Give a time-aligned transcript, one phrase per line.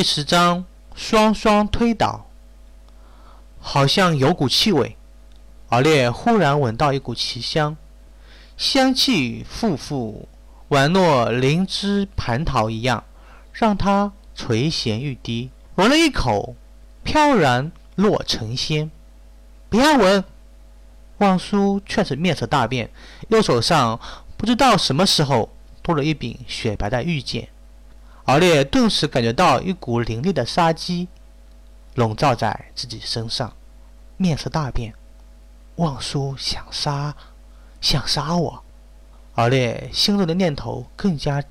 [0.00, 2.24] 第十章双双推倒，
[3.60, 4.96] 好像有股气味。
[5.68, 7.76] 敖烈忽然闻到一股奇香，
[8.56, 10.24] 香气馥馥，
[10.70, 13.04] 宛若灵芝蟠桃一样，
[13.52, 15.50] 让他垂涎欲滴。
[15.74, 16.56] 闻了一口，
[17.04, 18.90] 飘然若成仙。
[19.68, 20.24] 不要闻！
[21.18, 22.90] 望舒却是面色大变，
[23.28, 24.00] 右手上
[24.38, 25.50] 不知道什么时候
[25.82, 27.50] 多了一柄雪白的玉剑。
[28.30, 31.08] 敖烈顿时感觉到一股凌厉的杀机
[31.96, 33.52] 笼罩在自己身上，
[34.16, 34.94] 面色大变。
[35.74, 37.16] 望舒想杀，
[37.80, 38.62] 想杀我！
[39.34, 41.42] 敖烈心中的念头更加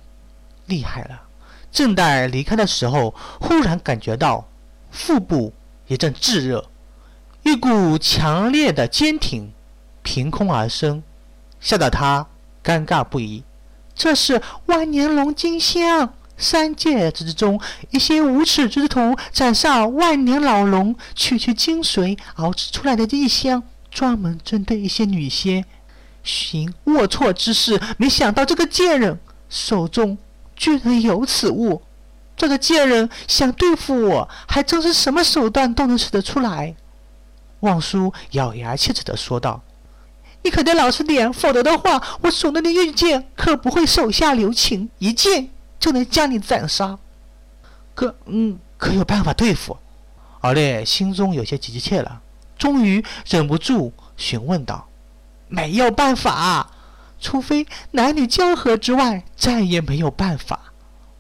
[0.67, 1.23] 厉害了。
[1.69, 4.47] 正待离开的时候，忽然感觉到
[4.89, 5.51] 腹部
[5.87, 6.69] 一阵炙热，
[7.43, 9.51] 一股强烈的坚挺
[10.01, 11.03] 凭空而生，
[11.59, 12.25] 吓得他
[12.63, 13.43] 尴尬不已。
[13.93, 17.61] 这是万年龙金香，三界之中
[17.91, 23.61] 一些无耻之徒斩杀万年老龙，区区精髓熬制出来的异香。
[23.91, 25.65] 专门针对一些女仙
[26.23, 30.15] 行龌龊之事，没想到这个贱人手中
[30.55, 31.81] 居然有此物。
[32.37, 36.75] 这个贱人想对付我，还真是什么手段都能使得出来。
[37.61, 39.63] 望舒咬牙切齿地说道
[40.43, 45.49] ：“你可得老实点，否则的话，我手中的玉剑可不会手下留情，一剑
[45.79, 46.97] 就能将你斩杀。
[47.95, 49.77] 可，嗯，可有办法对付？”
[50.41, 52.21] 敖烈心中有些急切了。
[52.57, 54.87] 终于忍不住询问道
[55.47, 56.71] ：“没有办法，
[57.19, 60.59] 除非男女交合之外，再也没有办法。”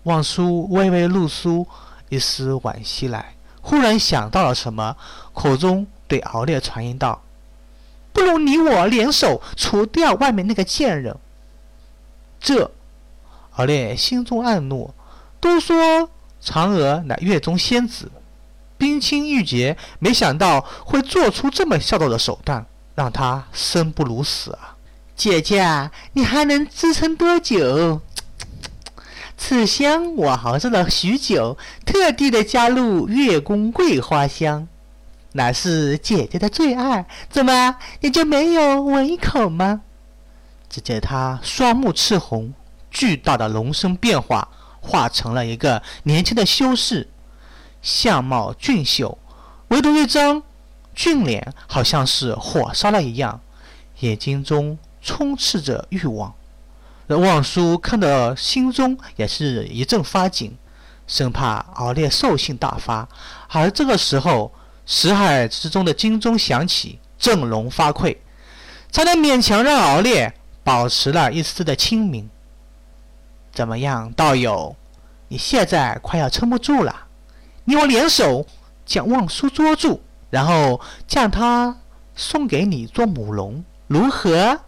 [0.03, 1.67] 望舒微微露出
[2.09, 4.95] 一丝惋惜来，忽然想到了什么，
[5.33, 7.21] 口中对敖烈传音道
[8.11, 11.15] ：“不如你我联手除掉外面那个贱人。”
[12.39, 12.71] 这，
[13.59, 14.93] 敖烈心中暗怒，
[15.41, 16.09] 都说
[16.41, 18.09] 嫦娥乃月中仙子。
[18.77, 24.77] 冰清玉洁，没想到会做出这么下作的手段，让他生不如死啊！
[25.13, 27.99] 姐姐，你还能支撑多久？
[29.37, 34.69] 此香我熬制了许久，特地的加入月宫桂花香，
[35.33, 37.05] 乃是姐姐的最爱。
[37.29, 39.81] 怎么，你就没有闻一口吗？
[40.69, 42.53] 只见他双目赤红，
[42.89, 44.47] 巨大的龙身变化，
[44.81, 47.07] 化成了一个年轻的修士。
[47.81, 49.17] 相貌俊秀，
[49.69, 50.43] 唯独一张
[50.93, 53.39] 俊脸，好像是火烧了一样，
[53.99, 56.33] 眼睛中充斥着欲望。
[57.07, 60.57] 望舒看得心中也是一阵发紧，
[61.07, 63.07] 生怕敖烈兽性大发。
[63.47, 64.51] 而这个时候，
[64.85, 68.17] 识海之中的金钟响起，振聋发聩，
[68.91, 70.33] 才能勉强让敖烈
[70.63, 72.29] 保持了一丝的清明。
[73.59, 74.73] 怎么样，道友？
[75.27, 77.07] 你现在快要撑不住了。
[77.65, 78.47] 你我联手
[78.85, 79.99] 将望舒捉住，
[80.29, 81.75] 然后将他
[82.15, 84.61] 送给你做母龙，如何？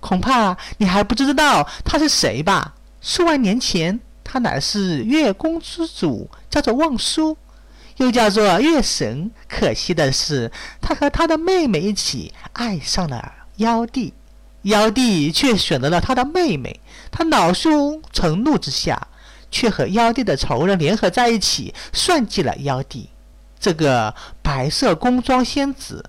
[0.00, 2.74] 恐怕你还不知道他是谁吧？
[3.00, 7.34] 数万年前，他乃是月宫之主，叫做望舒，
[7.96, 9.30] 又叫做月神。
[9.48, 10.52] 可惜的是，
[10.82, 14.12] 他和他的妹妹一起爱上了妖帝，
[14.68, 16.80] 妖帝却选择了他的妹妹。
[17.10, 19.08] 他恼羞成怒之下。
[19.50, 23.08] 却和妖帝的仇人联合在一起，算计了妖帝。
[23.58, 26.04] 这个白色宫装仙子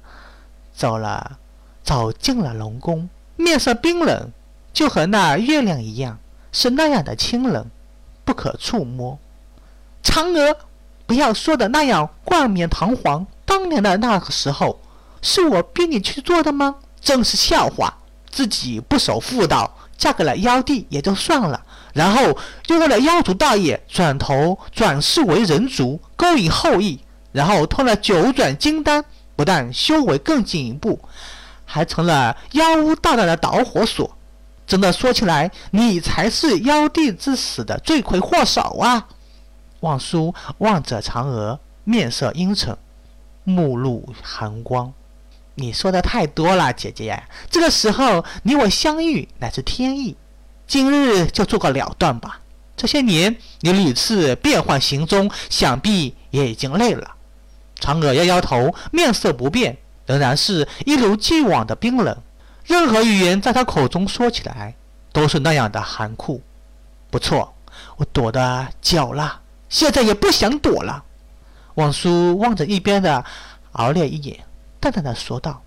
[0.76, 1.38] 走了，
[1.82, 4.34] 走进了龙宫，面色冰冷，
[4.74, 6.20] 就和那月亮一样，
[6.52, 7.66] 是那样的清冷，
[8.26, 9.18] 不可触摸。
[10.04, 10.58] 嫦娥，
[11.06, 13.26] 不要说的那样冠冕堂皇。
[13.46, 14.82] 当年的那个时候，
[15.22, 16.76] 是我逼你去做的吗？
[17.00, 17.99] 真是笑话！
[18.30, 21.62] 自己不守妇道，嫁给了妖帝也就算了。
[21.94, 27.00] 然后又为了妖族大业，转头转世为人族，勾引后裔，
[27.32, 29.04] 然后偷了九转金丹，
[29.36, 31.00] 不但修为更进一步，
[31.66, 34.16] 还成了妖巫大战的导火索。
[34.68, 39.08] 真的说起来，你才是妖帝之死的罪魁祸首啊！
[39.80, 42.78] 望舒望着嫦娥，面色阴沉，
[43.44, 44.94] 目露寒光。
[45.56, 47.22] 你说的太多了，姐姐。
[47.50, 50.16] 这个时候你我相遇，乃是天意。
[50.68, 52.42] 今日就做个了断吧。
[52.78, 57.16] 这些年你屡次变换行踪，想必也已经累了。
[57.80, 62.18] 嫦娥摇摇头，面色不变，仍然是一如既往的冰冷。
[62.64, 64.76] 任何语言在他口中说起来，
[65.12, 66.42] 都是那样的寒酷。
[67.10, 67.56] 不错，
[67.98, 71.04] 我躲得久了，现在也不想躲了。
[71.76, 73.26] 望舒望着一边的
[73.72, 74.40] 敖烈一眼，
[74.80, 75.62] 淡淡的说道：“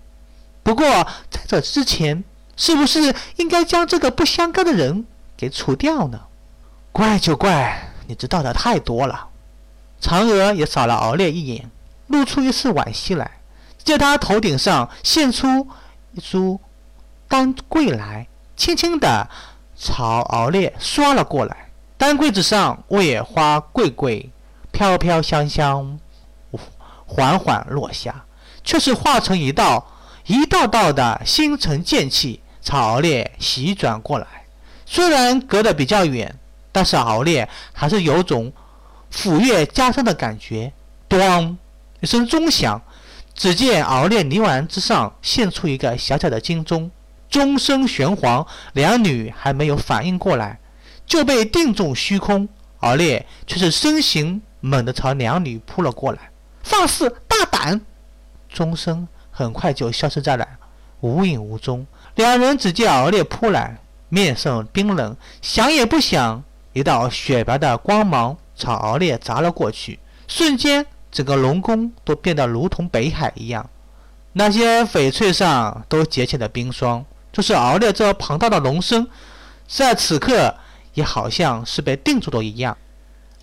[0.63, 0.85] 不过
[1.29, 2.23] 在这之前。”
[2.55, 6.21] 是不是应该将这个不相干的人给除掉呢？
[6.91, 9.29] 怪就怪你知道的太多了。
[9.99, 11.71] 嫦娥也扫了敖烈一眼，
[12.05, 13.39] 露出一丝惋惜来。
[13.79, 15.67] 见他头顶上现出
[16.11, 16.61] 一株
[17.27, 19.27] 丹桂来，轻轻地
[19.75, 21.71] 朝敖烈刷了过来。
[21.97, 24.29] 丹桂子上月花桂桂，
[24.71, 25.99] 飘飘香香，
[27.07, 28.23] 缓缓落下，
[28.63, 29.85] 却是化成一道
[30.27, 34.27] 一道道的星辰剑气朝敖烈袭转过来。
[34.85, 36.33] 虽然隔得比较远，
[36.71, 38.51] 但是敖烈还是有种
[39.09, 40.71] 斧钺加身的感觉。
[41.09, 41.55] 咣
[41.99, 42.81] 一声钟响。
[43.35, 46.91] 只见敖烈泥丸之上现出一个小小的金钟，
[47.31, 50.59] 钟声玄黄，两女还没有反应过来，
[51.07, 52.47] 就被定中虚空。
[52.81, 56.29] 敖烈却是身形猛地朝两女扑了过来，
[56.61, 57.81] 放肆大胆！
[58.53, 60.47] 钟声很快就消失在了
[61.01, 61.85] 无影无踪。
[62.15, 66.41] 两人只见敖烈扑来，面色冰冷，想也不想，
[66.71, 70.85] 一道雪白的光芒朝敖烈砸了过去，瞬间。
[71.11, 73.69] 整个龙宫都变得如同北海一样，
[74.31, 77.05] 那些翡翠上都结起了冰霜。
[77.31, 79.07] 就是敖烈这庞大的龙身，
[79.67, 80.55] 在此刻
[80.95, 82.75] 也好像是被定住了一样。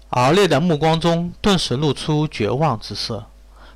[0.09, 3.30] 敖烈的目光中顿时露出绝望之色。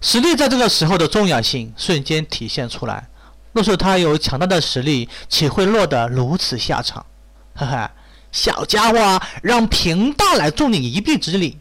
[0.07, 3.09] 实力在这个时候的重要性瞬间体现出来。
[3.55, 7.07] 若是他有强大的实力，岂会落得如此下场？
[7.55, 7.91] 哈哈，
[8.31, 11.57] 小家伙，让贫道来助你一臂之力。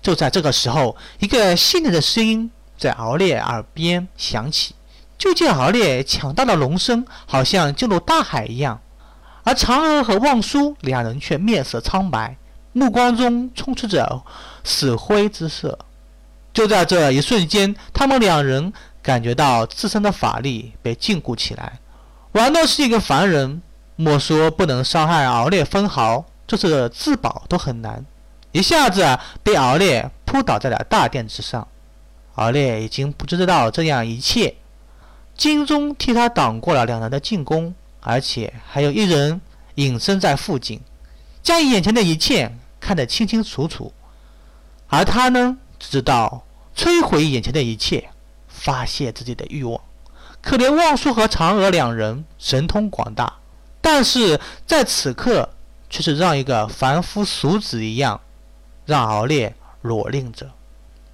[0.00, 2.48] 就在这个时候，一个细腻的声音
[2.78, 4.76] 在敖烈耳边响起。
[5.18, 8.80] 就见敖烈强大的龙身好像进入大海一样，
[9.42, 12.36] 而嫦娥和望舒两人却面色苍白，
[12.72, 14.22] 目光中充斥着
[14.62, 15.76] 死灰之色。
[16.52, 21.78] 就在这一瞬间，他们两人感觉到自身的法力被禁锢起来。
[22.32, 23.62] 玩的是一个凡人，
[23.96, 28.04] 莫说不能伤害敖烈分毫，就是自保都很难。
[28.52, 31.66] 一下子被敖烈扑倒在了大殿之上，
[32.34, 34.56] 敖烈已经不知道这样一切，
[35.36, 39.40] 金钟替他挡过了两人的进攻，而且还有一人
[39.76, 40.80] 隐身在附近，
[41.42, 43.92] 将眼前的一切看得清清楚楚，
[44.88, 46.44] 而他呢，只知道
[46.76, 48.10] 摧毁眼前的一切，
[48.46, 49.80] 发泄自己的欲望。
[50.40, 53.38] 可怜望舒和嫦娥两人神通广大，
[53.80, 55.48] 但是在此刻
[55.88, 58.20] 却是让一个凡夫俗子一样。
[58.86, 60.50] 让敖烈裸令着，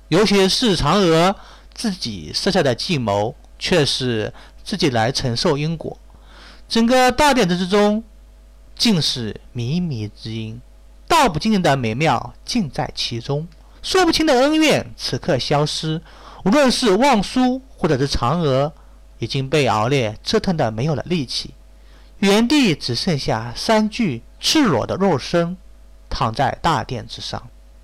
[0.08, 1.36] 尤其是嫦娥
[1.74, 4.32] 自己设下的计谋，却是
[4.64, 5.98] 自己来承受因果。
[6.66, 8.02] 整个大殿之中，
[8.74, 10.58] 尽是靡靡之音，
[11.06, 13.46] 道不尽的美妙尽在其中，
[13.86, 16.02] 说不清的恩怨此刻消失。
[16.44, 18.72] 无论是望舒或者是嫦娥，
[19.20, 21.54] 已经被敖烈折腾的没有了力气，
[22.18, 25.56] 原地只剩下三具赤裸的肉身，
[26.10, 27.40] 躺在大殿之上。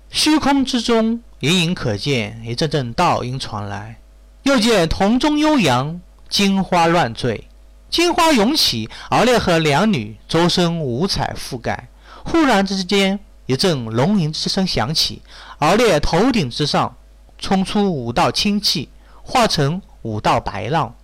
[0.09, 3.97] 虚空之中，隐隐可见一阵阵道音传来。
[4.41, 7.47] 又见铜钟悠扬，金花乱坠，
[7.89, 11.87] 金花涌起，敖烈和两女周身五彩覆盖。
[12.25, 13.21] 忽然之间，
[13.53, 15.21] 一阵龙吟之声响起，
[15.59, 16.95] 敖烈头顶之上
[17.37, 18.89] 冲出五道清气，
[19.21, 20.95] 化成五道白浪，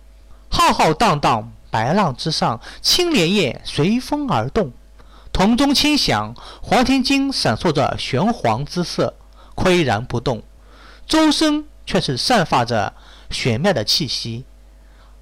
[0.50, 4.72] 浩浩荡荡，白浪之上，青莲叶随风而动。
[5.32, 9.14] 铜钟轻响，黄庭金闪烁着玄黄之色，
[9.54, 10.42] 岿然不动，
[11.06, 12.92] 周身却是散发着
[13.30, 14.44] 玄妙的气息。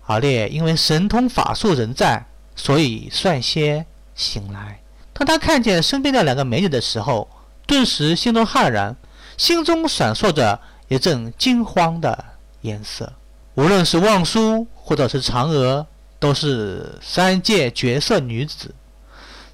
[0.06, 2.24] 而烈因为神通法术仍在，
[2.56, 4.80] 所以率先醒来。
[5.18, 7.28] 当他看见身边的两个美女的时候，
[7.66, 8.96] 顿时心中骇然，
[9.36, 12.24] 心中闪烁着一阵惊慌的
[12.60, 13.12] 颜色。
[13.54, 15.84] 无论是望舒或者是嫦娥，
[16.20, 18.72] 都是三界绝色女子。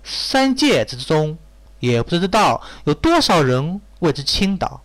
[0.04, 1.38] 三界之中，
[1.80, 4.82] 也不知道有多少人为之倾倒，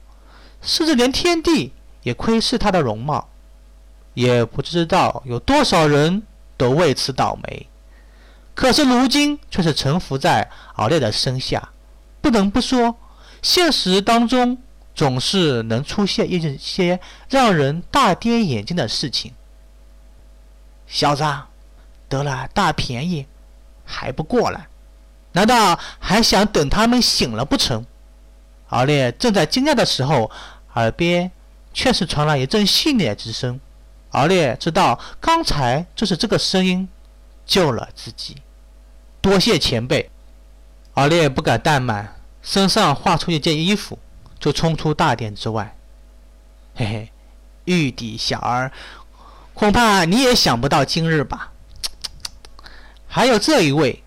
[0.61, 3.27] 甚至连天地也窥视她的容貌，
[4.13, 6.23] 也不知道有多少人
[6.55, 7.67] 都为此倒霉。
[8.59, 11.69] 可是如今却是臣服在敖烈的身下，
[12.19, 12.93] 不能不说，
[13.41, 14.57] 现实当中
[14.93, 16.99] 总是能出现一些
[17.29, 19.33] 让人大跌眼镜的事情。
[20.87, 21.23] 小子，
[22.09, 23.25] 得了大便宜，
[23.85, 24.67] 还不过来？
[25.31, 27.85] 难道还想等他们醒了不成？
[28.67, 30.29] 敖烈正在惊讶的时候，
[30.73, 31.31] 耳边
[31.73, 33.57] 却是传来一阵细腻之声。
[34.09, 36.89] 敖烈知道，刚才就是这个声音
[37.45, 38.35] 救了自己。
[39.29, 40.09] 多谢前辈。
[40.95, 43.99] 敖烈不敢怠慢，身上画出一件衣服，
[44.39, 45.77] 就冲出大殿之外。
[46.73, 47.11] 嘿嘿，
[47.65, 48.71] 玉帝小儿，
[49.53, 51.51] 恐怕你也想不到今日吧？
[53.07, 54.03] 还有这一位。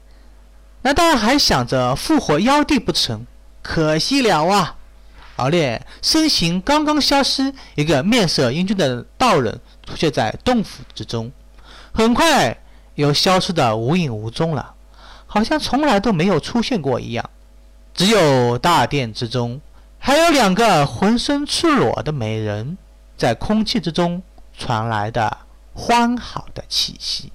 [0.83, 3.25] 难道还想着复活妖帝不成？
[3.63, 4.75] 可惜了啊！
[5.37, 11.31] 敖烈身形刚刚消失，一个面色英俊的道人出现在洞府之中，
[11.93, 12.61] 很快
[12.97, 14.75] 又消失的无影无踪了，
[15.33, 17.31] 好像从来都没有出现过一样。
[17.95, 19.63] 只有大殿之中，
[19.99, 22.77] 还有两个浑身赤裸的美人，
[23.17, 24.23] 在空气之中
[24.53, 25.39] 传来的
[25.73, 27.33] 欢好的气息。